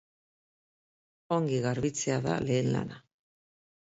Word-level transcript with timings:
Ongi 1.37 1.59
garbitzea 1.65 2.15
da 2.23 2.39
lehen 2.47 2.73
lana. 2.77 2.99